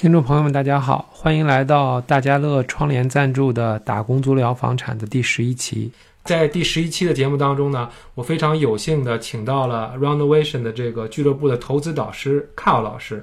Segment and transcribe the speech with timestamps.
[0.00, 5.92] 听众朋友们，大家好，欢迎来到大家乐窗帘赞助的《打工足疗房产》的第十一期。
[6.24, 13.22] 在第十一期的节目当中呢，我非常有幸的请到了 Renovation 的这个俱乐部的投资导师 Carl 老师。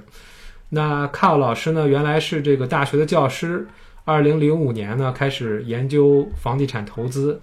[0.68, 3.66] 那 Carl 老师呢，原来是这个大学的教师，
[4.04, 7.40] 二零零五年呢开始研究房地产投资。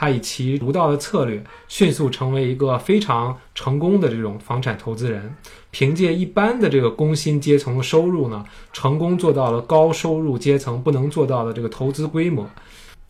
[0.00, 5.34] 他以其独到的策略，迅速成为一个非常成功的这种房产投资人。
[5.72, 12.48] 凭借一般的这个工薪阶层的收入呢，成功做到了高收入阶层不能做到的这个投资规模。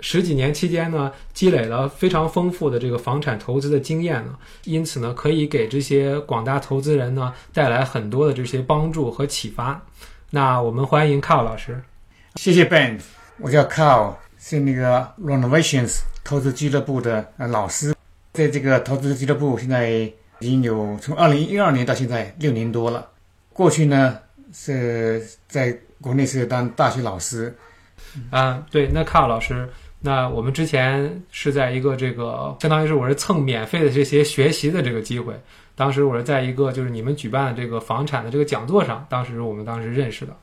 [0.01, 9.79] 十几年期间呢，积累了非常丰富的这个房产投资的经验呢，因此呢，可以给这些广大投资人呢带来很多的这些帮助和启发。
[10.31, 11.83] 那我们欢迎 Carl 老师。
[12.37, 12.99] 谢谢 Ben，
[13.37, 15.99] 我叫 Carl，是那个 Renovations。
[16.29, 17.95] 投资俱乐部的呃老师，
[18.35, 19.89] 在这个投资俱乐部现在
[20.41, 23.09] 已经有从二零一二年到现在六年多了。
[23.51, 24.19] 过去呢
[24.53, 27.57] 是在国内是当大学老师。
[28.29, 29.67] 啊，对，那卡老师，
[30.01, 35.33] 那我们之前是在一个这个，相当于是我是蹭免费的这些学习的这个机会。
[35.75, 40.37] 当时我是在一个就是你们举办的这个房产的这个讲座上，当时我们当时认识的。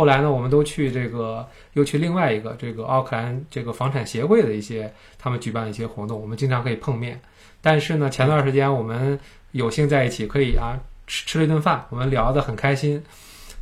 [0.00, 7.20] 后来呢，我们都去这个，又去另外一个这个奥克兰这个房产协会的一些他们举办的一些活动，我们经常可以碰面。
[7.60, 9.20] 但是呢，前段时间我们
[9.52, 13.02] 有幸在一起，可以啊吃吃了一顿饭，我们聊得很开心。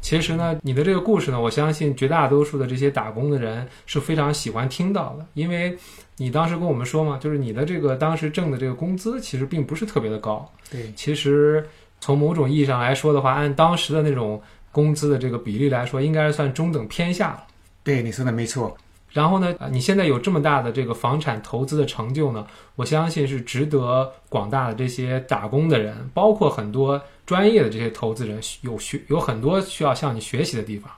[0.00, 5.76] 其实呢，你的这个故事呢，我相信绝大多数的这些打工的人是非常喜欢听到的，因为
[6.18, 10.48] 你当时跟我们说嘛，就是你的这个当时挣的这个工资其实并不是特别的高。
[10.70, 11.66] 对，其实
[11.98, 14.40] 从某种意义上来说的话，按当时的那种。
[14.72, 17.44] 工资的这个比例来说，应该是算中等偏下了。
[17.82, 18.76] 对，你说的没错。
[19.10, 30.92] 然后呢，你现在有这么大的这个房产投资的成就呢，我相信是值得广大的这些打工的人，包括很多专业的这些投资人有学有很多需要向你学习的地方。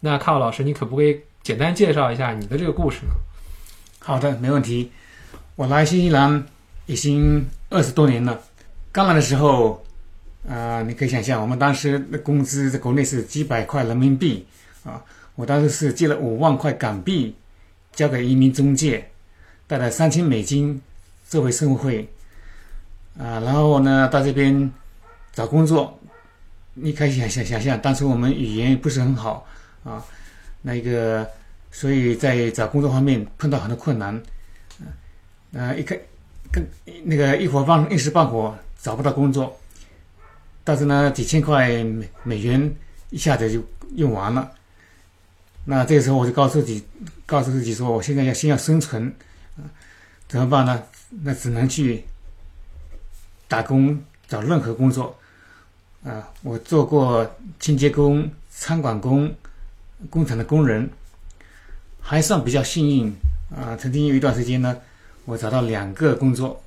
[0.00, 3.12] 那卡奥老师，你可不可以简单介绍一下你的这个故事呢？
[4.00, 4.90] 好的，没问题。
[5.54, 6.44] 我来新西兰
[6.86, 8.40] 已经二十多年了。
[8.90, 9.83] 刚来的时候。
[10.48, 14.46] 啊，你可以想象，我们当时的工资在国内是几百块人民币
[14.84, 15.02] 啊，
[15.36, 17.34] 我当时是借了五万块港币，
[17.92, 19.08] 交给移民中介，
[19.66, 20.78] 带了三千美金
[21.26, 22.06] 作为生活费
[23.18, 24.70] 啊，然后呢到这边
[25.32, 25.98] 找工作，
[26.74, 29.46] 你可以想想想象，当时我们语言不是很好
[29.82, 30.04] 啊，
[30.60, 31.26] 那个，
[31.72, 34.22] 所以在找工作方面碰到很多困难，
[35.56, 35.98] 啊，一个
[36.52, 36.62] 跟
[37.02, 39.58] 那个一伙半一时半会找不到工作。
[40.64, 42.74] 但是呢，几千块美美元
[43.10, 43.62] 一下子就
[43.94, 44.50] 用完了。
[45.66, 46.82] 那这个时候我就告诉自己，
[47.26, 49.06] 告诉自己说，我现在要先要生存，
[49.56, 49.68] 啊，
[50.26, 50.82] 怎么办呢？
[51.22, 52.02] 那只能去
[53.46, 55.16] 打工，找任何工作。
[56.02, 57.30] 啊，我做过
[57.60, 59.34] 清洁工、餐馆工、
[60.10, 60.88] 工厂的工人，
[62.00, 63.14] 还算比较幸运。
[63.54, 64.76] 啊，曾经有一段时间呢，
[65.24, 66.62] 我找到两个工作，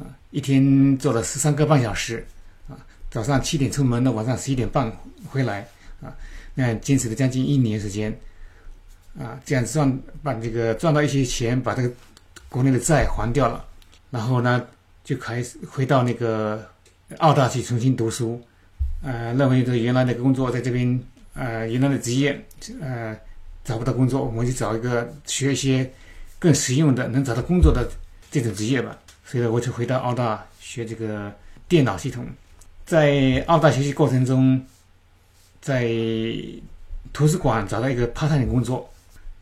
[0.00, 2.26] 啊，一天做了十三个半小时。
[3.12, 4.90] 早上七点出门，到晚上十一点半
[5.28, 5.68] 回来，
[6.00, 6.08] 啊，
[6.54, 8.10] 那坚持了将近一年时间，
[9.20, 11.92] 啊，这样赚把这个赚到一些钱，把这个
[12.48, 13.62] 国内的债还掉了，
[14.10, 14.66] 然后呢，
[15.04, 16.66] 就开始回到那个
[17.18, 18.40] 澳大去重新读书，
[19.02, 20.98] 呃，认为这原来的工作在这边，
[21.34, 22.42] 呃，原来的职业，
[22.80, 23.14] 呃，
[23.62, 25.92] 找不到工作，我们就找一个学一些
[26.38, 27.86] 更实用的，能找到工作的
[28.30, 28.98] 这种职业吧。
[29.22, 31.30] 所以呢，我就回到澳大学这个
[31.68, 32.26] 电脑系统。
[32.92, 34.62] 在澳大学习过程中，
[35.62, 35.90] 在
[37.10, 38.86] 图书馆找到一个 part time 工作，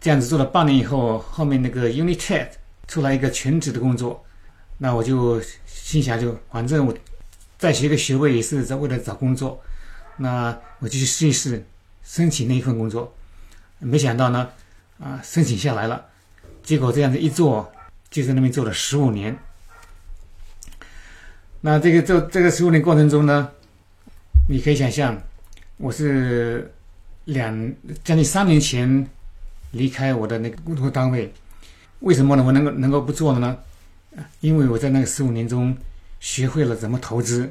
[0.01, 2.47] 这样子做了半年以后，后面那个 Unitech
[2.87, 4.25] 出来一个全职的工作，
[4.79, 6.95] 那我就心想就反正我
[7.59, 9.61] 再学个学位也是在为了找工作，
[10.19, 11.67] 那我就去试一试
[12.05, 13.13] 申请那一份工作，
[13.81, 14.49] 没想到呢，
[15.01, 16.07] 啊申请下来了，
[16.63, 17.69] 结果这样子一做
[18.13, 19.37] 就在那边做了十五年。
[21.63, 23.51] 那这个这这个十五年过程中呢，
[24.49, 25.21] 你可以想象，
[25.77, 26.73] 我是
[27.27, 27.55] 两
[28.03, 29.07] 将近三年前
[29.73, 31.31] 离开我的那个工作单位，
[32.01, 32.43] 为什么呢？
[32.43, 33.59] 我能够能够不做了呢？
[34.41, 35.77] 因为我在那个十五年中
[36.19, 37.51] 学会了怎么投资。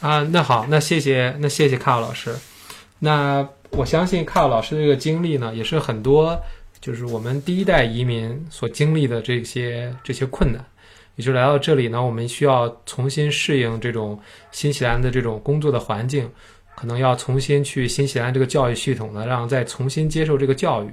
[0.00, 2.34] 啊，那好，那谢谢，那谢谢卡尔老师。
[2.98, 6.38] 那我相信卡尔老师这个经历呢，也是很多
[6.80, 10.62] 就是我们第一代移民所经历的这些这些困难。
[11.16, 14.18] 也就来到这里呢，我们需要重新适应这种
[14.50, 16.28] 新西兰的这种工作的环境，
[16.74, 20.88] 可能要重新去新西兰这个教育系统呢，让再重新接受这个教育。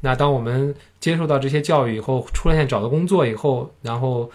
[0.00, 4.30] 那当我们接受到这些教育以后，出来现找到工作以后，然后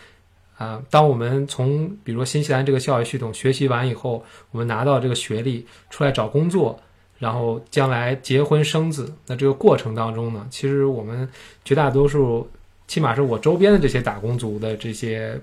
[0.58, 6.80] 啊，当我们从比如说新西兰这个教育系统学习完以后，我们拿到这个学历出来找工作，
[7.18, 9.12] 然后将来结婚生子。
[9.26, 11.28] 那这个过程当中呢，其实我们
[11.64, 12.48] 绝大多数，
[12.88, 15.40] 起码是我周边的这些打工族的这些。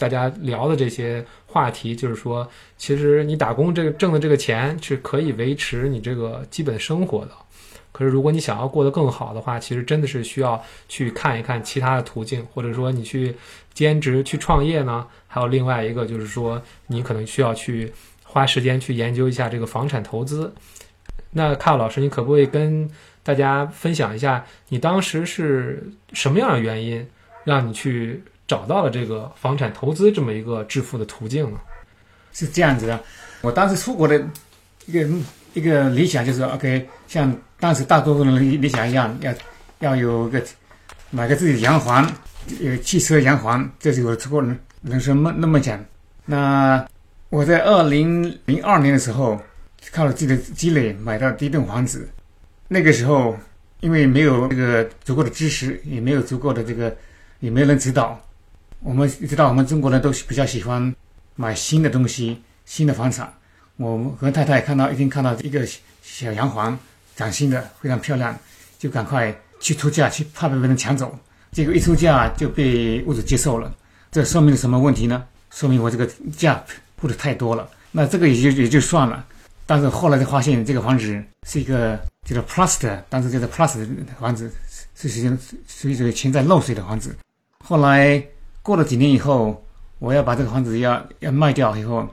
[0.00, 7.32] 大家聊的这些话题，就是说，其实你打工这个挣的这个钱是可以维持你这个基本生活的。
[7.90, 13.34] 可是，如果你想要过得更好的话，其实真的是需要去看一看其他的途径，或者说你去
[13.74, 15.04] 兼职、去创业呢？
[15.26, 17.92] 还有另外一个，就是说你可能需要去
[18.22, 20.54] 花时间去研究一下这个房产投资。
[21.32, 22.88] 那卡老师，你可不可以跟
[23.28, 27.06] 大家分享一下，你当时是什么样的原因
[27.44, 28.24] 让你去？
[28.46, 31.58] 找到了这个房产投资这么一个致富的途径呢，
[32.32, 32.98] 是这样子的。
[33.42, 34.18] 我当时出国的
[34.86, 35.06] 一个
[35.52, 37.30] 一个理想就是，OK，像
[37.60, 39.34] 当时大多数人理理想一样，要
[39.80, 40.42] 要有个
[41.10, 42.10] 买个自己的洋房，
[42.58, 45.78] 有汽车洋房，这是我出国人人生梦那么讲。
[46.24, 46.82] 那
[47.28, 49.38] 我在二零零二年的时候，
[49.92, 52.08] 靠着自己的积累买到第一栋房子。
[52.68, 53.36] 那个时候
[53.80, 56.94] 因为没有这个足够的知识，也没有足够的这个，
[57.40, 58.20] 也没有人指导。
[58.80, 60.94] 我们知道，我们中国人都比较喜欢
[61.34, 63.32] 买新的东西、新的房产。
[63.76, 65.66] 我和太太看到一天看到一个
[66.02, 66.78] 小洋房，
[67.16, 68.36] 崭新的，非常漂亮，
[68.78, 71.16] 就赶快去出价，去怕被别人抢走。
[71.52, 73.74] 结果一出价就被屋主接受了。
[74.12, 75.24] 这说明了什么问题呢？
[75.50, 76.06] 说明我这个
[76.36, 76.62] 价
[76.96, 77.68] 铺的太多了。
[77.90, 79.24] 那这个也就也就算了。
[79.64, 81.98] 但是后来才发现，这个房子是一个
[82.28, 84.50] 叫做 Plus 的，当时就是 Plus 的房子，
[84.94, 87.16] 是实际上属于这个潜在漏水的房子。
[87.64, 88.22] 后来。
[88.60, 89.64] 过了几年以后，
[89.98, 92.06] 我要把这个房子要要卖掉以后，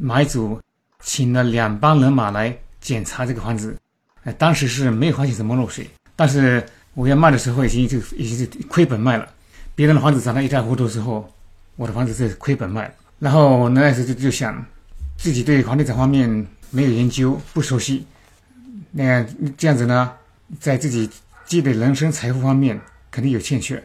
[0.00, 0.58] 买主
[1.02, 3.76] 请了两帮人马来检查这个房子。
[4.24, 5.86] 呃，当时是没有发现什么漏水，
[6.16, 9.28] 但是我要卖的时候已经就已经是亏本卖了。
[9.74, 11.30] 别人的房子涨得一塌糊涂的时候，
[11.76, 12.90] 我的房子是亏本卖。
[13.18, 14.64] 然后我那时候就就想，
[15.18, 16.26] 自己对房地产方面
[16.70, 18.06] 没有研究，不熟悉，
[18.98, 19.24] 那
[19.56, 20.12] 这样子呢，
[20.58, 21.08] 在自己
[21.46, 22.80] 积累人生财富方面
[23.12, 23.80] 肯定有欠缺。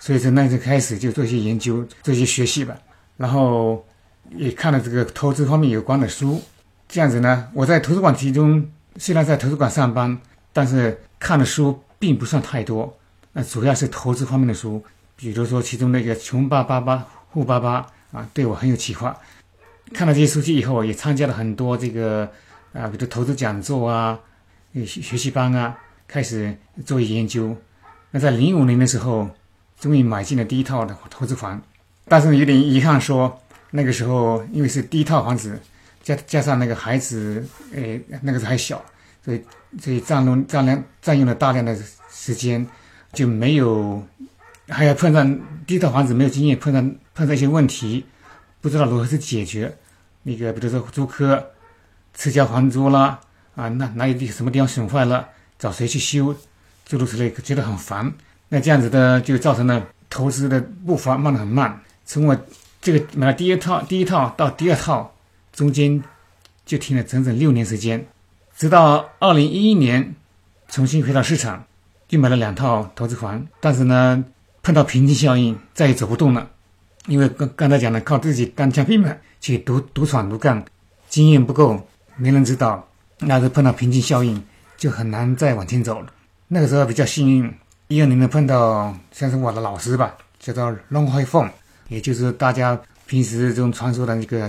[0.00, 2.76] 所以从那时开始就做一些研究，做一些学习吧。
[3.16, 3.86] 然后
[4.34, 6.42] 也看了这个投资方面有关的书。
[6.88, 10.18] 这样子呢，我在图书馆其中虽然在图书馆上班，
[10.52, 12.98] 但是看的书并不算太多。
[13.32, 14.82] 那主要是投资方面的书，
[15.14, 17.86] 比如说其中那个《穷爸爸爸富爸爸》
[18.18, 19.16] 啊，对我很有启发。
[19.92, 22.28] 看了这些书籍以后，也参加了很多这个
[22.72, 24.18] 啊，比如投资讲座啊、
[24.74, 25.76] 学学习班啊，
[26.06, 27.56] 开始做研究。
[28.10, 29.28] 那在零五年的时候。
[29.80, 31.58] 终于买进了第一套的投资房，
[32.04, 33.40] 但是有点遗憾，说
[33.70, 35.58] 那个时候因为是第一套房子，
[36.02, 38.84] 加加上那个孩子，诶，那个时候还小，
[39.24, 39.42] 所以
[39.80, 41.74] 所以占用占量占用了大量的
[42.12, 42.66] 时间，
[43.14, 44.06] 就没有
[44.68, 48.04] 还要碰上第一套房子没有经验，碰上碰上一些问题，
[48.60, 49.74] 不知道如何去解决。
[50.24, 51.52] 那个比如说租客
[52.12, 53.18] 迟交房租啦，
[53.60, 55.28] 啊，那哪有地什么地方损坏了，
[55.58, 56.34] 找谁去修，
[56.86, 58.10] 诸如此类，觉得很烦。
[58.48, 61.78] 那这样子的就造成了投资的步伐慢得很慢。
[62.06, 62.34] 从我
[62.80, 65.14] 这个买了第一套，第一套到第二套，
[65.52, 66.02] 中间
[66.64, 68.06] 就停了整整六年时间，
[68.56, 70.14] 直到二零一一年
[70.68, 71.66] 重新回到市场，
[72.08, 73.46] 又买了两套投资房。
[73.60, 74.24] 但是呢，
[74.62, 76.48] 碰到瓶颈效应，再也走不动了。
[77.06, 80.64] 因为刚刚才讲的，靠自己单枪匹马去独独闯独干，
[81.08, 81.86] 经验不够，
[82.16, 82.88] 没人指导，
[83.20, 84.42] 那是碰到瓶颈效应，
[84.76, 86.12] 就很难再往前走了。
[86.48, 87.54] 那个时候比较幸运。
[87.88, 91.50] 一二年能碰到像是我的老师吧，叫做龙辉凤，
[91.88, 94.48] 也就是大家平时中传说的那个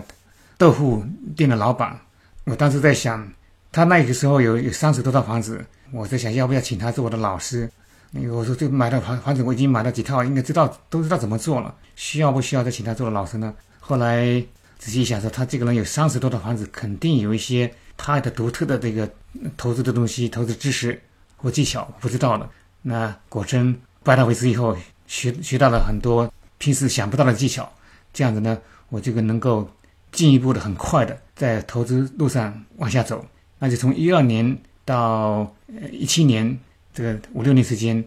[0.60, 1.04] 豆腐
[1.36, 2.00] 店的老板。
[2.44, 3.28] 我当时在想，
[3.72, 7.68] 他那个时候有有三十多套房子，我在想要不要请他做我的老师。
[8.12, 13.51] 那个我说，就买的房房子，我已经买了几套，应该知道都知道怎么做了，需要不需要再请他做老师呢？
[13.80, 14.40] 后来
[14.78, 19.08] 仔细想说，他这个人有三十多套房子，肯定有一些他的独特的这个
[19.55, 21.00] 投资的东西、投资知识
[21.38, 22.50] 或技巧，不知道的。
[22.81, 27.72] 那果真拜他为师以后，学学到了很多平时想不到的技巧，
[28.12, 28.58] 这样子呢，
[28.89, 29.70] 我这个能够
[30.12, 33.24] 进一步的很快的在投资路上往下走。
[33.60, 35.55] 那就从一二年到
[35.91, 36.60] 一七年
[36.91, 38.03] 这个五六年时间，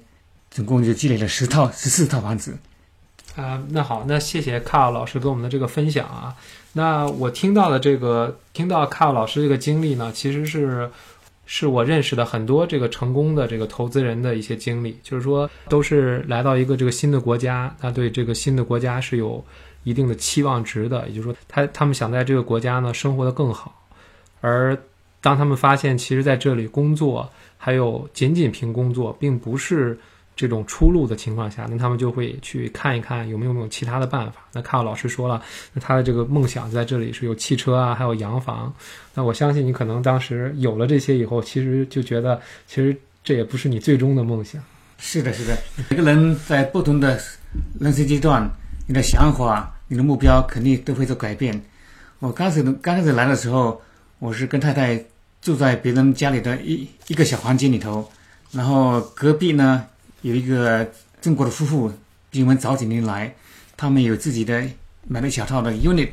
[0.51, 2.59] 总共就积累了十套十四套房子。
[3.37, 6.35] 啊，那好，那谢谢卡尔老师给我们的这个分享啊。
[6.73, 10.91] 那我听到的这个，听到卡尔老师这个经历呢，其实是。
[11.47, 19.45] 是我认识的很多这个成功的这个投资人的一些经历，就是说都是来到一个这个新的国家，他对这个新的国家是有
[19.83, 23.79] 一定的期望值的，也就是说他他们想在这个国家呢生活的更好，
[24.41, 24.75] 而
[25.21, 29.99] 当他们发现其实在这里工作还有仅仅凭工作并不是
[30.37, 34.41] 这种出路的情况下，那他们就会去看一看有没有没有其他的办法。
[34.53, 38.73] 那看老师说了，那他的这个梦想在这里是有汽车啊，还有洋房。
[39.15, 44.63] 那我相信你可能当时有了这些以后，其实就觉得其实这也不是你最终的梦想。
[44.99, 45.57] 是的，是的，
[45.91, 47.21] 每个人在不同的
[47.79, 48.49] 人生阶段，
[48.87, 51.61] 你的想法、你的目标肯定都会做改变。
[52.21, 53.81] 我刚开始刚开始来的时候，
[54.19, 55.05] 我是跟太太
[55.43, 58.09] 住在别人家里的一一个小房间里头，
[58.51, 59.85] 然后隔壁呢
[60.25, 60.91] 有一个
[61.21, 61.93] 中国的夫妇，
[62.31, 63.35] 比我们早几年来，
[63.77, 64.65] 他们有自己的
[65.07, 66.09] 买了一小套的 unit。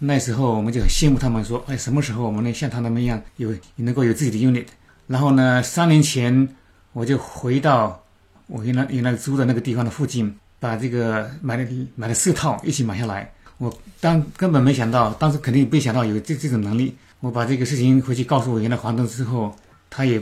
[0.00, 4.66] 那时候我们就很羡慕他们，说：“哎，什么时候我们能像他们一样有能够有自己的 unit？”
[5.06, 6.48] 然后呢，三年前
[6.92, 8.02] 我就回到
[8.48, 13.32] 我原来原来租的那个地方的附近，把这个买了买了四套一起买下来。
[13.58, 16.92] 我当根本没想到，当时肯定没想到有这这种能力。
[17.20, 19.54] 我把这个事情回去告诉我原来房东之后，
[19.88, 20.20] 他也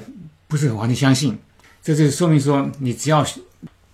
[0.48, 1.38] 不是完全相信。
[1.82, 3.26] 这就说明说，你只要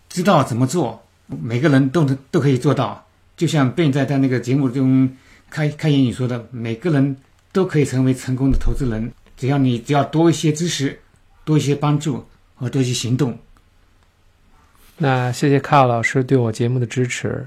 [0.08, 3.04] 知道怎么做，每个人都能都可以做到。
[3.36, 5.08] 就像贝在在那个节目中
[5.48, 7.16] 开开言语说的，每个人
[7.52, 11.00] 都可以成为成功的投资人，只要你只要多一些知识，
[11.44, 12.24] 多一些帮助
[12.56, 13.38] 和多一些行动。
[14.96, 17.46] 那谢谢卡尔老师对我节目的支持。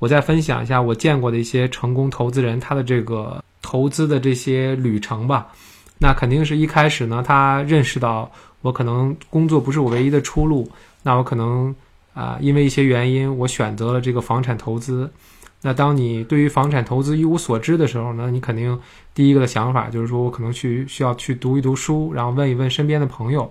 [0.00, 5.46] 我再分享一下我见过的一些成功投资人他的这个投资的这些旅程吧。
[6.02, 8.28] 那肯定是一开始呢，他认识到
[8.62, 10.66] 我可能工作不是我唯一的出路，
[11.02, 11.74] 那我可能
[12.14, 15.08] 啊，因为一些原因，我选择了这个房产投资。
[15.60, 18.76] 那当你对于房产投资一无所知的时候呢，你肯定
[19.12, 23.50] 第一个的想法就是说我可能去需要去读一读书，然后问一问身边的朋友。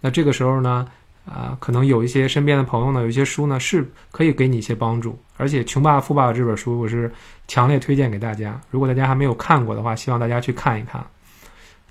[0.00, 0.88] 那这个时候呢？
[1.26, 7.12] 啊，可能有一些身边的朋友呢，有一些书呢是可以给你一些帮助，而且《穷爸爸富爸爸》这本书我是
[7.46, 8.58] 强烈推荐给大家。
[8.70, 11.04] 如果大家还没有看过的话，希望大家去看一看。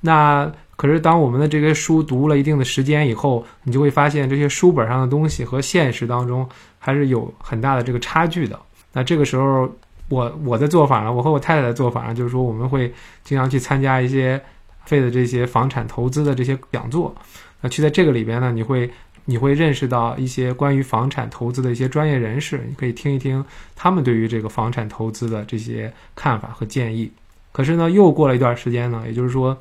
[0.01, 8.59] 那可是当我们的这个书读了一定的时间以后，你就会发现这些书本上的东西和现实当中还是有很大的这个差距的。
[8.93, 9.69] 那这个时候，
[10.09, 14.41] 我我的做法呢，我和我太太的做法呢，就是说我们会经常去参加一些
[14.85, 17.13] 费的这些房产投资的这些讲座。
[17.61, 18.89] 那去在这个里边呢，你会。
[19.25, 27.11] 你会认识到一些关于房产投资的一些专业人士，你可以听一听他们对于这个房产投资的这些看法和建议。
[27.51, 29.55] 可是呢，又过了一段时间呢，也就是说，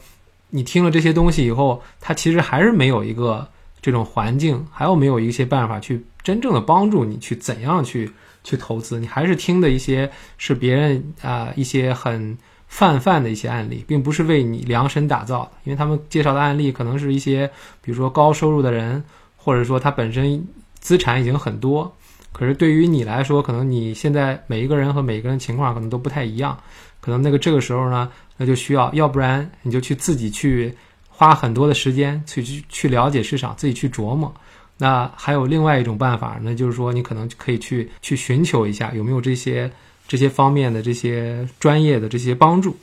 [0.50, 3.46] 你听了这些东西以后，它其实还是没有一个
[3.80, 8.10] 这种环境，还有没有一些办法去真正的帮助你去怎样去
[8.44, 8.98] 去投资？
[8.98, 12.36] 你还是听的一些是别人啊一些很
[12.66, 17.50] 泛泛的一些案例，并不是为你量身打造的，因为他们介绍的案例可能是一些
[17.80, 19.02] 比如说高收入的人。
[19.40, 20.46] 或者说他本身
[20.78, 21.90] 资产已经很多，
[22.32, 26.58] 可是对于你来说，可能你现在每一个人和每一个人情况可能都不太一样，
[27.00, 30.74] 可能那个这个时候呢，那就需要，要不然你就去自己去
[31.08, 34.32] 花很多的时间去去去了解市场，自己去琢磨。
[34.76, 39.70] 那还有另外一种办法，那就是说你可能可以去去寻求一下有没有这些
[40.06, 42.76] 这些方面的这些专业的这些帮助。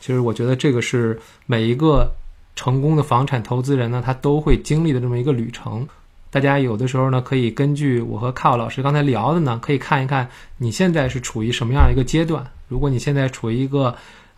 [0.00, 2.08] 其实我觉得这个是每一个
[2.54, 5.86] 成功的房产投资人呢，他都会经历的这么一个旅程。
[6.32, 12.42] 大家有的时候呢，可以根据我和卡奥老师刚才聊的呢，可以看一看你现在是处于什么样一个阶段。
[12.68, 13.94] 如果你现在处于一个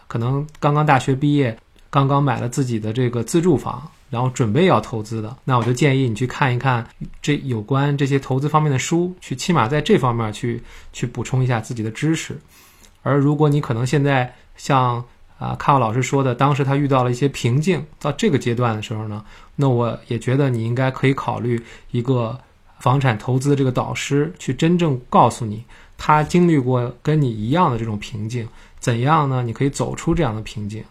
[0.09, 1.57] 可能刚刚大学毕业，
[1.91, 6.85] 刚刚买了自己的这个自住房，然后准备要投资的，那我就建议你去看一看
[7.23, 10.61] 这有关这些投资方面的书，去起码在这方面去
[10.93, 12.37] 去补充一下自己的知识。
[13.03, 15.05] 而如果你可能现在像。
[15.39, 19.25] 啊，看老师说的，当时他遇到了一些瓶颈，到这个阶段的时候呢，
[19.57, 21.61] 那我也觉得你应该可以考虑
[21.91, 22.39] 一个
[22.79, 25.65] 房产投资的这个导师，去真正告诉你
[25.99, 28.49] 他经历过跟你一样的这种瓶颈，
[28.79, 29.43] 怎样呢？
[29.43, 30.85] 你可以走出这样的瓶颈，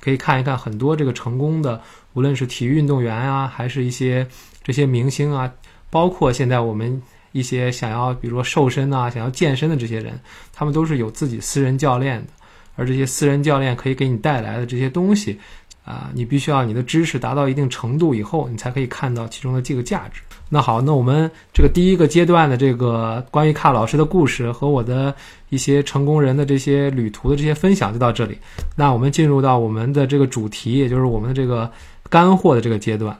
[0.00, 1.80] 可以看一看很多这个成功的，
[2.14, 4.26] 无论是体育运动员啊，还是一些
[4.62, 5.52] 这些明星啊，
[5.90, 7.00] 包括现在我们
[7.32, 10.18] 一些想要比如说瘦身啊、想要健身的这些人，
[10.52, 12.32] 他们都是有自己私人教练的。
[12.76, 15.38] 而这些私人教练可以给你带来的这些东西，
[15.84, 20.22] 啊，你必须要你的知识达到一定程度以后，你才可以看到其中的这个价值。
[20.48, 25.14] 那好，那我们这个第一个阶段的这个关于卡老师的故事和我的
[25.50, 28.36] 一些成功人的这些旅途的这些分享就到这里。
[28.74, 31.70] 那我们进入到我们的这个主题，也就是我们的这个
[32.08, 33.16] 干货的这个阶段。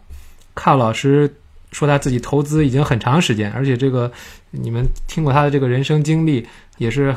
[0.54, 1.32] 卡老师
[1.70, 4.10] 说他自己投资已经很长时间，而且这个
[4.50, 6.46] 你们听过他的这个人生经历
[6.78, 7.14] 也是。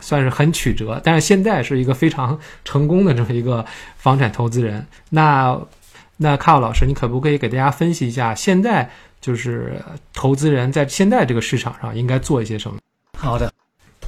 [0.00, 3.64] 算是很曲折，但是现在是一个非常成功的这么一个
[3.96, 4.86] 房产投资人。
[5.10, 5.58] 那
[6.16, 8.88] 那卡奥老师，你可不可以给大家分析一下，现在
[9.20, 12.78] 就是投资人在现在这个市场上应该做一些什么？
[13.18, 13.52] 好的，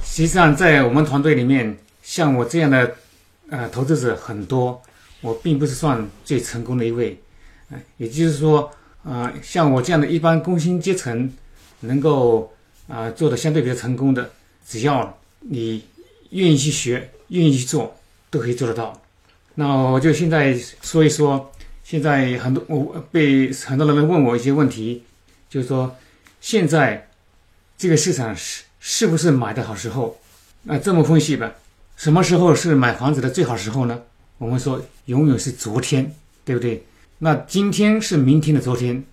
[0.03, 2.95] 实际上在我们团队里面，像我这样的
[3.49, 4.81] 呃投资者很多，
[5.21, 7.19] 我并不是算最成功的一位。
[7.69, 8.71] 呃，也就是说，
[9.03, 11.31] 呃，像我这样的一般工薪阶层，
[11.81, 12.53] 能够
[12.87, 14.29] 啊、做的相对比较成功的，
[14.67, 15.85] 只要你
[16.31, 17.95] 愿意去学，愿意去做，
[18.29, 19.01] 都可以做得到。
[19.53, 21.51] 那我就现在说一说，
[21.83, 25.03] 现在很多我被很多人问我一些问题，
[25.49, 25.95] 就是说
[26.41, 27.09] 现在
[27.77, 30.17] 这个市场是是不是买的好时候？
[30.63, 31.53] 那这么分析吧，
[31.95, 34.01] 什么时候是买房子的最好时候呢？
[34.39, 36.83] 我们说永远是昨天，对不对？
[37.19, 39.03] 那今天是明天的昨天，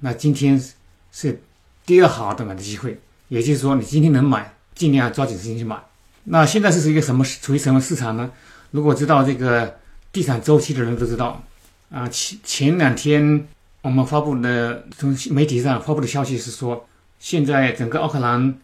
[0.00, 0.62] 那今天
[1.10, 1.40] 是
[1.84, 5.76] 第二好的买的机会，也就是说你今天能买，尽量抓紧时间去买。
[6.24, 8.30] 那现在是一个什么处于什么市场呢？
[8.70, 9.78] 如果知道这个
[10.12, 11.42] 地产周期的人都知道，
[11.90, 13.46] 啊，前前两天
[13.82, 16.86] 我们发布的从媒体上发布的消息是说，
[17.18, 18.54] 现在整个奥克兰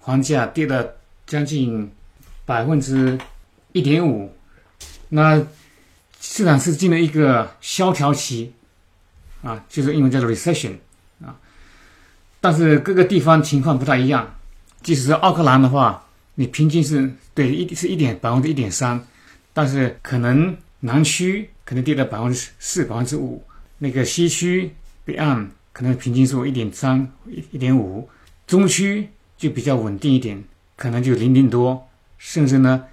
[0.00, 0.94] 房价跌了
[1.26, 1.90] 将近
[2.46, 3.18] 百分之
[3.72, 4.32] 一点五，
[5.10, 5.42] 那
[6.20, 8.52] 市场是进了一个萧条期，
[9.42, 10.74] 啊，就是英文叫做 recession
[11.24, 11.34] 啊，
[12.40, 14.34] 但是各个地方情况不太一样，
[14.82, 19.00] 即使是奥克兰的话，你平均是对一是一点百分之一点三，
[19.52, 23.44] 但是可能南区可能跌了百分之四、百分之五，
[23.78, 27.10] 那个西区北岸可能平均数一点三、
[27.50, 28.08] 一点五，
[28.46, 30.42] 中区就比较稳定一点，
[30.76, 31.86] 可能就零点多，
[32.18, 32.84] 甚至呢，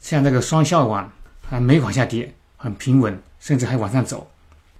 [0.00, 1.12] 像那个双校网
[1.48, 4.30] 还没往下跌，很平稳，甚至还往上走。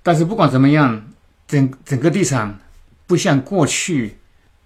[0.02, 1.04] 但是不管怎么样，
[1.46, 2.58] 整整个地产
[3.06, 4.16] 不像过去，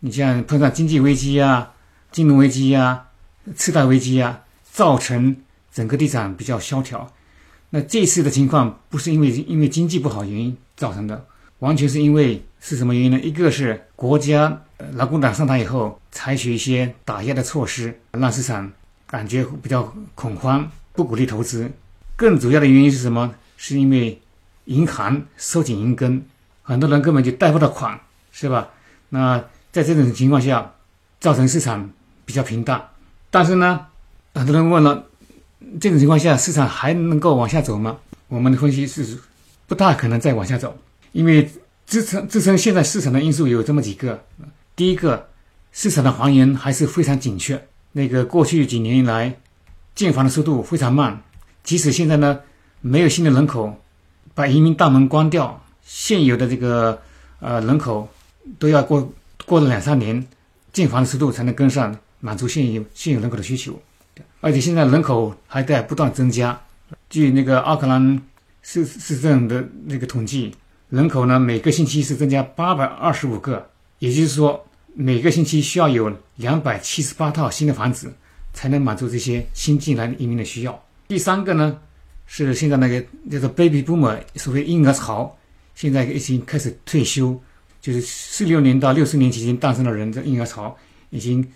[0.01, 1.73] 你像碰上经济危机啊、
[2.13, 3.07] 金融危机啊、
[3.55, 5.37] 次贷危机啊，造成
[5.73, 7.13] 整个地产比较萧条。
[7.71, 11.25] 那这次的情况不是因为因为经济不好原因造成的，
[11.61, 13.21] 完全是因为是什么原因呢？
[13.21, 18.73] 一个是国家呃劳工党上台以后采取一些打压的措施，让市场
[19.07, 21.71] 感觉比较恐慌，不鼓励投资。
[22.17, 23.33] 更主要的原因是什么？
[23.57, 24.21] 是因为
[24.65, 26.25] 银行收紧银根，
[26.63, 28.01] 很多人根本就贷不到款，
[28.33, 28.71] 是吧？
[29.11, 30.73] 那在这种情况下，
[31.21, 31.91] 造成市场
[32.31, 32.81] 比较平淡。
[33.29, 33.87] 但是呢，
[34.35, 35.05] 很多人问了，
[35.81, 37.99] 这种情况下市场还能够往下走吗？
[38.29, 39.19] 我们的分析是
[39.67, 40.79] 不大可能再往下走，
[41.11, 41.51] 因为
[41.87, 44.23] 支撑支撑现在市场的因素有这么几个。
[44.77, 45.29] 第一个，
[45.73, 49.37] 市场的还原还是非常紧缺，那个过去几年以来
[49.97, 51.21] 建房的速度非常慢，
[51.65, 52.39] 即使现在呢
[52.81, 53.77] 没有新的人口，
[54.35, 57.03] 把移民大门关掉，现有的这个
[57.41, 58.09] 呃人口
[58.61, 59.13] 都要过
[59.45, 60.25] 过了两三年，
[60.73, 63.81] 建房的速度才能跟上，满足现有现有人口的需求。
[64.41, 66.59] 而且现在人口还在不断增加。
[67.09, 68.21] 据那个奥克兰
[68.63, 70.55] 市市政的那个统计，
[70.89, 78.13] 人口呢每个星期是增加八百二十五个，也就是说每个星期需要有两百七十八套新的房子，
[78.53, 80.85] 才能满足这些新进来的移民的需要。
[81.07, 81.79] 第三个呢
[82.27, 85.37] 是现在那个叫做 baby boomer，所谓婴儿潮，
[85.75, 87.41] 现在已经开始退休，
[87.81, 90.77] 就是四六年到六四年期间诞生的人，这婴儿潮
[91.11, 91.47] 已经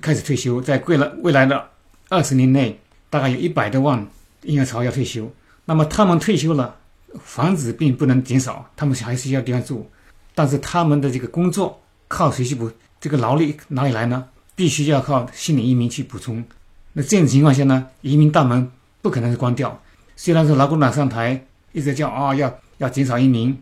[0.00, 1.68] 开始退休，在未来未来的
[2.08, 4.06] 二十年内，大概有一百多万
[4.42, 5.30] 婴儿潮要退休。
[5.64, 6.76] 那么他们退休了，
[7.22, 9.88] 房子并不能减少，他们还是要地方住，
[10.34, 12.70] 但是他们的这个工作靠谁去补？
[13.00, 14.26] 这个劳力哪里来呢？
[14.54, 16.44] 必须要靠心理移民去补充。
[16.92, 19.80] 那这种情况下呢，移民大门不可能是关掉。
[20.16, 23.56] 虽然说劳工党上台一直叫啊、要要减少移民，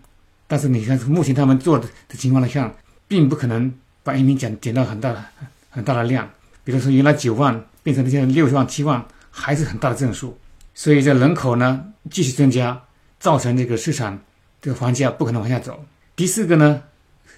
[0.48, 2.74] 但是你看目前他们做的的情况来看，
[3.06, 5.24] 并不可能把移民减减到很大的
[5.68, 6.28] 很大的量。
[6.64, 10.38] 比如说原来九万变成现在六万七万，还是很大的正数。
[10.74, 12.80] 所以这人口呢继续增加，
[13.18, 14.18] 造成这个市场
[14.60, 15.84] 这个房价不可能往下走。
[16.14, 16.82] 第四个呢，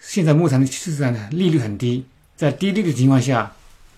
[0.00, 2.04] 现在目前的市场呢利率很低，
[2.36, 3.52] 在低利率的情况下，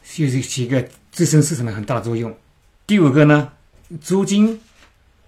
[0.04, 2.32] 就是起一个支撑市场的很大的作用。
[2.86, 3.52] 第五个呢，
[4.00, 4.60] 租金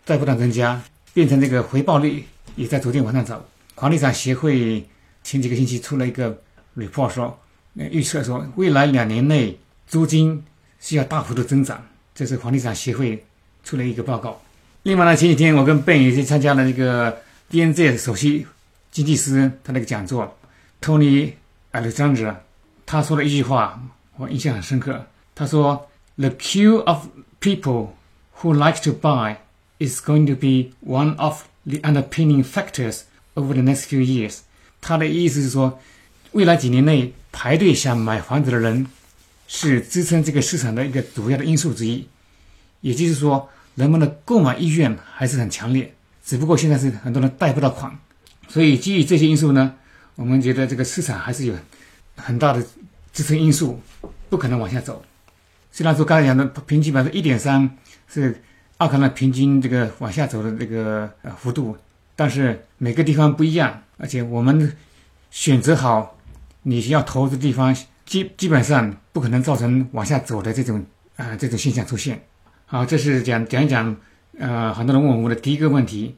[0.05, 2.25] 在不断增加，变成这个回报率
[2.57, 3.45] 也在逐渐往上走。
[3.75, 4.87] 房地产协会
[5.23, 6.41] 前几个星期出了一个
[6.77, 7.39] report 说，
[7.75, 10.43] 预测说未来两年内租金
[10.81, 11.83] 需要大幅度增长，
[12.15, 13.25] 这是房地产协会
[13.63, 14.41] 出了一个报告。
[14.85, 18.47] 另外呢，前几天我跟 Ben 也去参加了这个 DNZ 首席
[18.91, 20.37] 经济师他那个讲座
[20.81, 21.33] ，Tony
[21.73, 22.37] Alexander
[22.87, 23.83] 他说了一句话，
[24.17, 25.07] 我印象很深刻。
[25.35, 27.07] 他说：“The queue of
[27.41, 27.89] people
[28.41, 29.37] who like to buy
[29.79, 33.01] is going to be one of the underpinning factors
[33.35, 34.41] over the next few years。”
[34.81, 35.81] 他的意思是说，
[36.33, 38.87] 未来几年内排队想买房子的人
[39.49, 42.07] 是支撑这个市场的一个主要的因素之一。
[42.81, 45.93] 也就是说，人们的购买意愿还是很强烈，
[46.25, 47.93] 只不过现在是很多人贷不到款。
[48.47, 49.75] 所以基于这些因素呢，
[50.15, 51.55] 我们觉得这个市场还是有
[52.17, 52.65] 很大的
[53.13, 53.81] 支撑因素，
[54.31, 55.05] 不可能往下走。
[55.73, 57.69] 虽然说刚才讲的平均百分之一点三
[58.07, 58.41] 是
[58.77, 61.77] 奥克兰平均这个往下走的这个呃幅度，
[62.15, 64.77] 但是每个地方不一样，而且我们
[65.31, 66.14] 选择好
[66.65, 67.73] 你要投资地方
[68.05, 70.85] 基基本上不可能造成往下走的这种
[71.17, 72.21] 啊、这种现象出现。
[72.67, 73.97] 好，这是讲讲一讲
[74.39, 76.17] 呃很多人问我的第一个问题。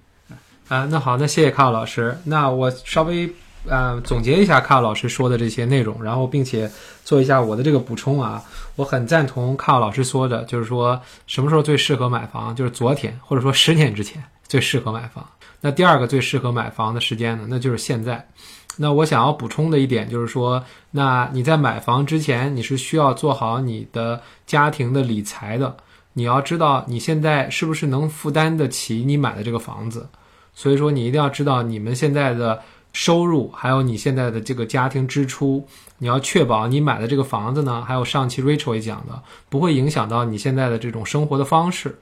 [0.69, 2.17] 啊，那好，那谢谢卡老师。
[2.25, 3.31] 那我稍微
[3.69, 6.71] 呃总结一下卡老师说的这些内容，然后并且
[7.05, 8.43] 做一下我的这个补充啊。
[8.75, 15.29] 我很赞同卡老师说的，就是说什么时候最适合买房，就是昨天或者说十年之前最适合买房。
[15.61, 18.27] 那第二个最适合买房的时间呢，那就是现在。
[18.79, 25.77] 那我想要补充的一点就是说，那你在买房之前，你是需要做好你的家庭的理财的。
[26.13, 30.09] 你要知道你现在是不是能负担得起你买的这个房子。
[30.55, 32.63] 所以说，你一定要知道你们现在的
[32.93, 35.67] 收入，还有你现在的这个家庭支出，
[35.99, 41.99] 你要确保你买的这个房子呢，还有上期 Rachel 也讲的，不会影响到你现在的这种生活的方式。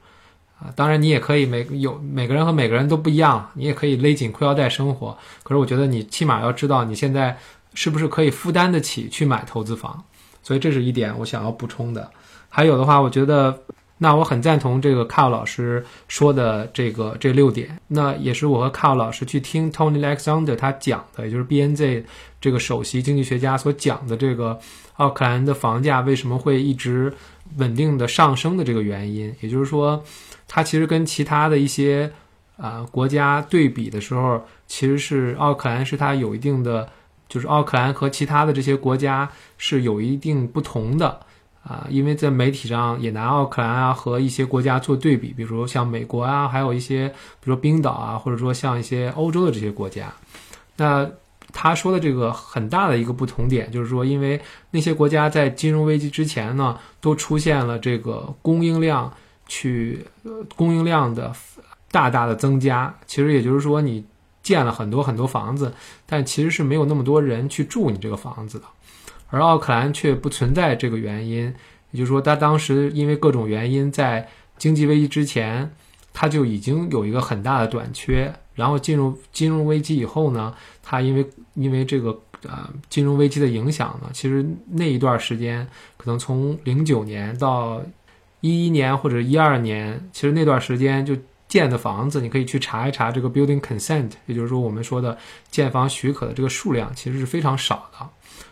[0.59, 5.17] 啊，当然你也可以每有每个人和每个人都不一样，你也可以勒紧裤腰带生活。
[5.43, 7.37] 可是我觉得你起码要知道你现在
[7.75, 10.03] 是不是可以负担得起去买投资房，
[10.43, 12.11] 所以这是一点我想要补充的。
[12.49, 13.59] 还有的话，我觉得。
[13.97, 22.03] 那我很赞同这个卡奥老师说的这个这六点，那也是我和卡奥老师去听 Tony Alexander 他讲的，也就是 BNZ
[22.41, 24.59] 这个首席经济学家所讲的这个
[24.97, 27.15] 奥克兰的房价为什么会一直
[27.57, 29.33] 稳定的上升的这个原因。
[29.41, 30.03] 也就是说，
[30.47, 32.13] 它其实跟其他的一些
[32.57, 36.89] 啊国家对比的时候，其实是奥克兰是它有一定的，
[37.29, 41.21] 就是奥克兰和其他的这些国家是有一定不同的。
[41.65, 50.13] 啊，因为在媒体上也拿奥克兰啊和一些国家做对比，比如像美国啊，还有一些比如说冰岛啊，或者说像一些欧洲的这些国家。
[50.77, 51.09] 那
[51.55, 54.39] 他说的这个很大的一个不同点，就是说，因为
[54.73, 59.11] 那些国家在金融危机之前呢，都出现了这个供应量
[59.47, 60.05] 去
[60.57, 61.33] 供应量的
[61.91, 62.95] 大大的增加。
[63.07, 64.05] 其实也就是说，你
[64.43, 65.73] 建了很多很多房子，
[66.07, 68.65] 但其实是没有那么多人去住你这个房子的。
[69.29, 71.53] 而奥克兰却不存在这个原因，
[71.91, 74.29] 也就是说，他当时因为各种原因，在
[74.59, 75.71] 经济危机之前，
[76.13, 78.33] 他就已经有一个很大的短缺。
[78.55, 87.83] 然后进入金融危机以后呢，他因为因为这个呃金融危机的影响呢，其实那一段时间，可能从零九年到
[88.45, 91.17] 一一年或者一二年，其实那段时间就
[91.49, 95.17] 建的房子，你可以去查一查这个 building consent，也就是说我们说的
[95.51, 98.07] 建房许可的这个数量，其实是非常少的。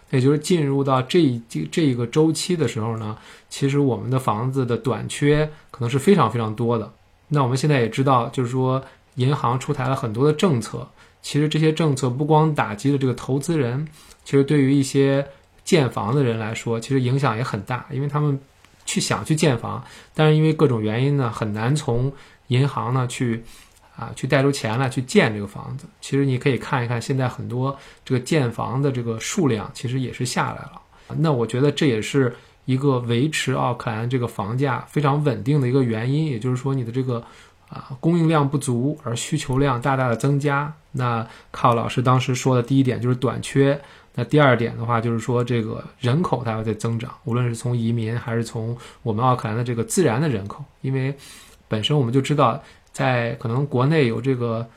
[0.09, 3.19] 也就是进入到这这这一个周期的时候呢，
[3.51, 6.91] 其实我们的房子的短缺可能是非常非常多的。
[7.29, 8.83] 那我们现在也知道，就是说
[9.17, 10.89] 银行出台了很多的政策，
[11.21, 13.87] 其实这些政策不光打击了这个投资人，
[14.25, 15.27] 其实对于一些
[15.65, 18.41] 建房的人来说，其实影响也很大，因为他们
[18.85, 22.13] 去想去建房，但是因为各种原因呢，很难从
[22.49, 23.45] 银行呢去。
[23.95, 30.81] 啊，去贷出钱来去建这个房子，其实你可以看一看，现在很多这个建房的这个数量其实也是下来了。
[31.19, 37.23] 那我觉得这也是一个维持奥克兰这个房价非常稳定的一个原因，也就是说你的这个
[37.69, 40.73] 啊供应量不足，而需求量大大的增加。
[40.93, 43.79] 那靠老师当时说的第一点就是短缺，
[44.15, 51.15] 那第二点的话就是说这个人口它要在增长，无论是从移民还是从我们奥克兰的这个自然的人口，因为
[51.69, 52.63] 本身我们就知道。
[52.93, 54.69] 在可能国内有这个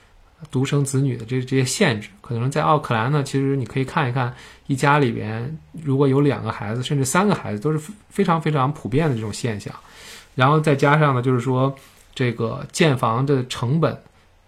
[0.49, 4.33] 独生子女的这这些限制，可能在奥克兰呢，其实你可以看一看，
[4.67, 9.75] 一家里边如果有两个孩子，甚至三个孩子，都是非常非常普遍的这种现象。
[10.33, 11.75] 然后再加上呢，就是说
[12.13, 13.91] 这个建房的成本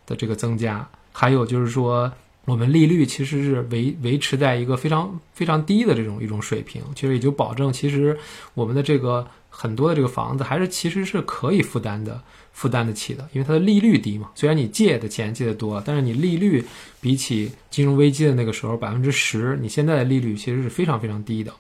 [0.06, 2.10] 的这个增加，还有就是说
[2.48, 8.18] 我们利率其实是维维持在一个非常非常低的这种一种水平，其实也就保证其实
[8.54, 12.20] 我们的这个很多的这个房子还是其实是可以负担的。
[12.54, 14.32] 负担得起的，因为它的利率低嘛。
[14.34, 16.66] 虽然你借的钱借的多，但是你利率
[17.00, 21.54] 比起金融危机的那个时候百分之十，你现在的利率其实是非常非常低的。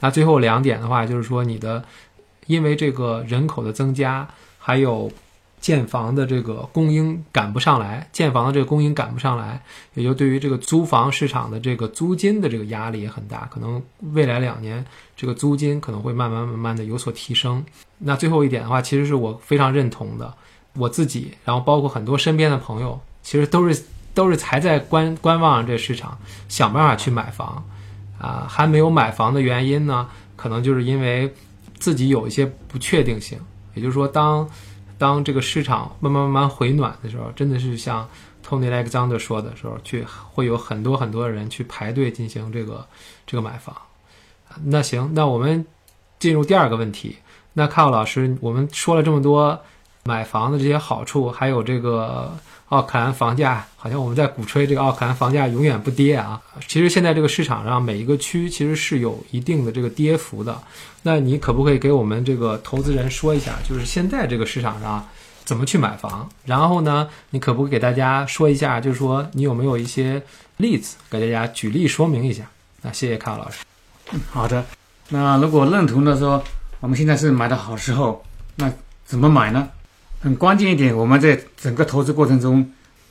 [0.00, 1.82] 那最后两点的话，就是说你的，
[2.46, 5.10] 因为这个人口的增加，还有。
[5.64, 9.58] 建房的这个供应赶不上来，建房的这个供应赶不上来，
[9.94, 14.84] 也就对于这个租房市场的这个租金的这个压力也很大，可能未来两年
[15.16, 17.64] 这个租金可能会慢慢慢慢的有所提升。
[17.96, 20.34] 那最后一点的话，其实是我非常认同的，
[20.74, 27.64] 我自己，然后包括很多身边的朋友，其实都是都是还在观观望这市场，想办法去买房，
[28.18, 31.32] 啊，还没有买房的原因呢，可能就是因为
[31.78, 33.38] 自己有一些不确定性，
[33.72, 34.46] 也就是说当。
[34.98, 38.08] 当这个市场慢慢慢慢回暖的时候，真的是像
[38.46, 42.86] Tony Alexander 说的时候，去会有很多很多人去排队进行这个
[43.26, 43.74] 这个买房。
[44.64, 45.64] 那行，那我们
[46.18, 47.16] 进入第二个问题。
[47.52, 49.60] 那 Carl 老师，我们说了这么多
[50.04, 52.36] 买房的这些好处，还有这个
[52.68, 56.40] 奥克兰房价，好像我们在鼓吹这个奥克兰房价永远不跌啊。
[56.66, 60.58] 其实现在这个市场上每一个区其实是有一定的这个跌幅的。
[61.02, 65.06] 那你可不可以给我们这个投资人说一下，就是现在这个市场上
[65.44, 66.28] 怎么去买房？
[66.44, 70.22] 然后呢，你可不可以给大家说一下，就是说你有没有一些
[70.58, 72.44] 例子给大家举例说明一下？
[72.82, 73.64] 那谢谢卡老师。
[74.30, 74.64] 好的，
[75.08, 76.42] 那如果认同的说，
[76.80, 78.22] 我们现在是买的好时候，
[78.56, 78.70] 那
[79.06, 79.68] 怎么买呢？
[80.24, 82.66] 很关键一点，我们在整个投资过程中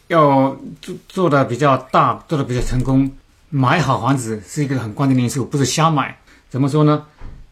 [0.08, 3.12] 要做做的比较大，做的比较成功。
[3.52, 6.18] 买好房子是一个很关键的因素，不是瞎买。
[6.50, 7.06] 怎么说呢？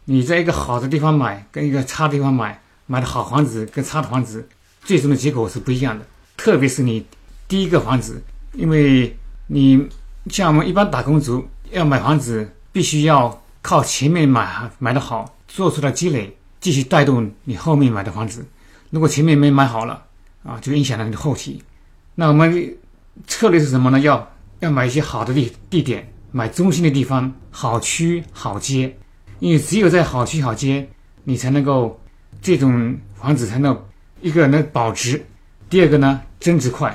[0.06, 4.48] 你在一个好的地方买，跟一个差的地方买，买的好房子跟差的房子，
[4.82, 6.04] 最终的结果是不一样的。
[6.36, 7.06] 特别是你
[7.46, 8.20] 第一个房子，
[8.54, 9.86] 因为你
[10.28, 18.44] 像我们一般打工族要买房子，必须要靠前面买买的好，做出来积累，继续带动你后面买的房子。
[18.92, 20.04] 如果前面没买好了，
[20.44, 21.62] 啊，就影响了你的后期。
[22.14, 22.76] 那我们
[23.26, 23.98] 策略是什么呢？
[24.00, 28.94] 要要买一些好的地地点，买中心的地方，好区好街。
[29.38, 30.86] 因为只有在好区好街，
[31.24, 31.98] 你才能够
[32.42, 33.74] 这种房子才能
[34.20, 35.24] 一个能保值，
[35.70, 36.94] 第二个呢增值快。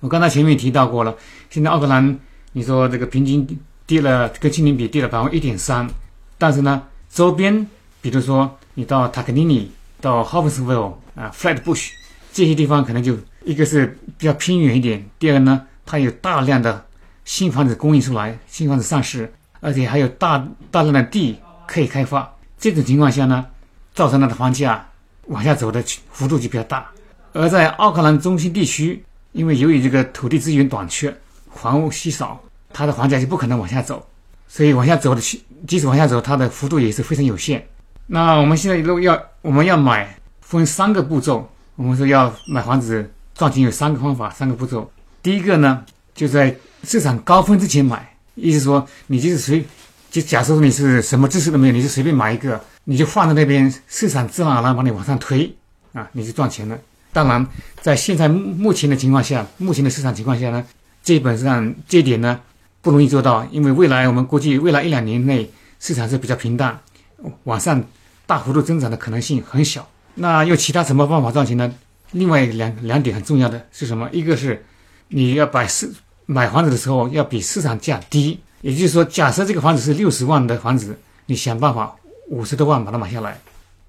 [0.00, 1.16] 我刚才前面提到过了，
[1.48, 2.18] 现在奥克兰
[2.54, 3.46] 你说这个平均
[3.86, 5.88] 跌了，跟去年比跌了百分之一点三，
[6.38, 7.64] 但是呢周边，
[8.00, 9.70] 比如说你到塔克尼尼。
[9.98, 10.42] 到 h
[11.16, 11.88] 啊，Flatbush
[12.32, 16.84] 这些地方可能就一个是比较偏远一点，第二个呢，它有大量的
[17.24, 22.30] 新房子供应出来，新房子上市，而且还有大大量的地可以开发。
[22.58, 23.44] 这种情况下呢，
[23.94, 24.86] 造成它的房价
[25.26, 26.86] 往下走的幅度就比较大。
[27.32, 29.02] 而在奥克兰中心地区，
[29.32, 31.14] 因为由于这个土地资源短缺，
[31.54, 32.40] 房屋稀少，
[32.72, 34.06] 它的房价就不可能往下走，
[34.48, 35.20] 所以往下走的
[35.66, 37.66] 即使往下走，它的幅度也是非常有限。
[38.06, 40.16] 那我们现在如果要我们要买，
[40.46, 41.50] 分三个步骤。
[41.74, 44.88] 我们说要买房子赚钱有三个方法，三个步骤。
[45.20, 49.64] 第一个呢，就在市场高峰之前买，意思说你就是随，
[50.08, 55.52] 就假设你是什么知识都没有，你就随便买一个，你就放在那边，市场自然而然把你往上推
[55.92, 56.78] 啊，你就赚钱了。
[57.12, 57.44] 当然，
[57.82, 60.64] 在现在目前的情况下，目前的市场情况下呢，
[61.02, 62.40] 基本上这点呢
[62.80, 66.78] 不容易做到，因为未来我们估计未来一两年内市场是比较平淡，
[67.42, 67.84] 往上。
[68.28, 69.88] 大幅度增长的可能性很小。
[70.16, 71.72] 那用其他什么方法赚钱呢？
[72.12, 74.08] 另外两两点很重要的是什么？
[74.12, 74.64] 一个是
[75.08, 75.90] 你要把市
[76.24, 81.94] 买房子的时候要比市场价低，也就是说，假设这个房子是六十万的房子，你想办法
[82.28, 83.38] 五十多万把它买下来，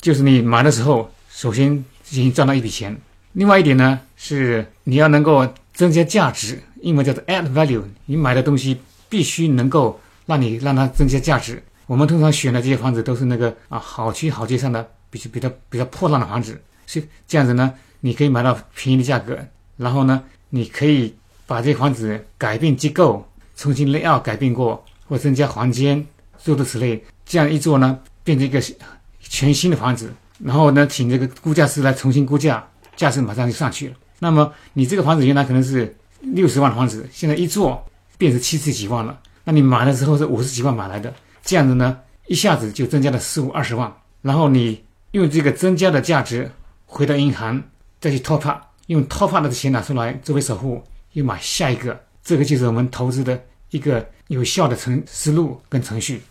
[0.02, 1.74] 就是你买的时候首先
[2.10, 2.96] 已经赚到一笔钱。
[3.34, 7.84] 另外一点呢是你要能够增加价值，英文叫做 add value。
[8.06, 11.64] 你买的东西必须能够让你让它增加价值。
[11.86, 19.38] 我们通常选的这些房子都是那个啊好区好街上的，比较比较比较破烂的房子，是这样子呢，你可以买到便宜的价格，
[19.78, 21.16] 然后呢，你可以
[21.46, 26.06] 把这房子改变结构，重新 layout 改变过，或增加房间，
[26.44, 28.62] 诸如此类，这样一做呢，变成一个
[29.20, 33.96] 全新的房子，然后呢，请这个估价师来重新估价，价值马上就上去了。
[34.20, 37.86] 那么你这个房子原来可能是六十万的房子，现在一做
[38.18, 41.14] 变成七十几万了，那你买的时候是五十几万买来的。
[41.44, 44.84] 这样子呢，一下子就增加了十五二十万，然后你
[45.18, 46.52] 用这个增加的价值
[46.86, 47.64] 回到银行
[48.00, 56.22] 再去套发用套发的钱拿出来作为首付，又买下一个，这个就是我们投资的一个有效的程思路跟程序。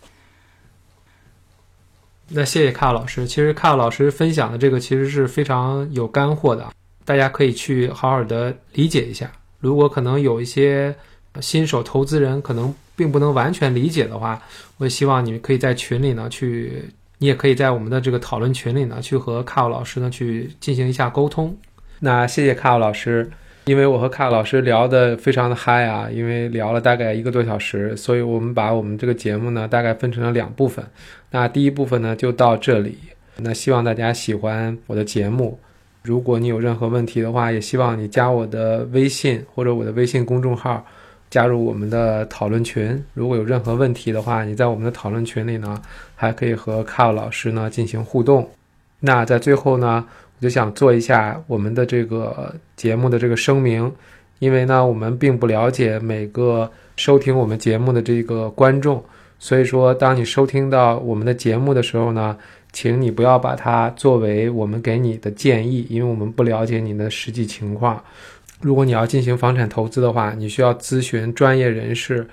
[2.29, 6.71] 那谢谢卡老师，其实卡老师分享的这个其实是非常有干货的，
[7.03, 9.31] 大家可以去好好的理解一下。
[9.59, 10.95] 如果可能有一些
[11.41, 12.73] 新手投资人可能。
[12.97, 14.41] 并不能完全理解的话，
[14.77, 16.83] 我希望你们可以在群里呢去，
[17.19, 21.55] 你也可以在我们的这个讨论群里呢去和卡奥老师呢去进行一下沟通。
[21.99, 23.29] 那谢谢卡奥老师，
[23.65, 30.85] 因为我和卡奥老师聊得非常的嗨啊，因为聊了大概一个多小时，所以我们把我们这个节目呢大概分成了两部分。
[31.31, 32.97] 那第一部分呢就到这里，
[33.37, 35.59] 那希望大家喜欢我的节目。
[36.03, 40.85] 如果你有任何问题的话，也希望你加我的微信或者我的微信公众号。
[41.29, 45.81] 加入我们的讨论群，如果有任何问题的话，你在我们的讨论群里呢，
[46.15, 48.49] 还可以和卡尔老师呢进行互动。
[48.99, 50.05] 那在最后呢，
[50.37, 53.91] 我就想做一下我们的这个节目的这个声明，
[54.39, 59.03] 因为呢，我们并不了解每个收听我们节目的这个观众，
[59.37, 62.37] 所以说，当你收听到我们的节目的时候呢，
[62.71, 68.01] 请你不要把它作为我们给你的建议，因为我们不了解你的实际情况。
[68.59, 72.27] 如果你要进行房产投资的话，你需要咨询专业人士，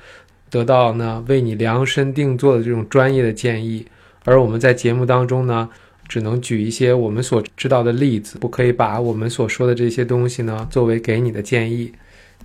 [0.48, 3.86] 得到呢为你量身定做的这种专业的建议。
[4.24, 5.68] 而我们在节目当中呢，
[6.08, 11.92] 只能举一些我们所知道的例子，不可以把我们所说的这些东西呢作为给你的建议。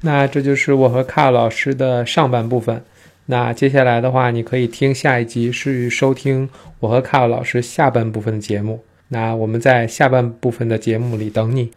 [0.01, 2.83] 那这就是我和卡老师的上半部分。
[3.27, 8.83] 那接下来的话，你可以听下一集，是收听我和卡老师下半部分的节目。
[9.09, 11.71] 那我们在下半部分的节目里等你。